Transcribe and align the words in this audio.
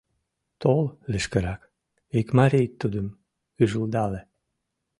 Тол 0.61 0.81
лишкырак,— 1.11 1.61
ик 2.19 2.27
марий 2.37 2.67
тудым 2.81 3.07
ӱжылдале. 3.61 4.21